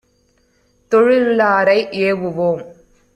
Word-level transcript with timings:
தொழிலுளாரை 0.91 1.79
ஏவுவோம். 1.91 2.63